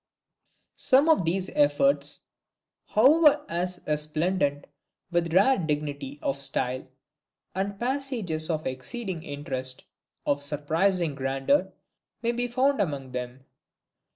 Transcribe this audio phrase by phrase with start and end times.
[0.77, 2.21] Some of these efforts,
[2.87, 4.65] however, are resplendent
[5.11, 6.87] with a rare dignity of style;
[7.53, 9.83] and passages of exceeding interest,
[10.25, 11.71] of surprising grandeur,
[12.23, 13.45] may be found among them.